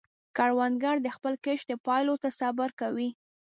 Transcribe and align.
کروندګر 0.37 0.95
د 1.01 1.07
خپل 1.15 1.33
کښت 1.45 1.67
پایلو 1.85 2.15
ته 2.21 2.29
صبر 2.39 2.69
کوي 2.79 3.09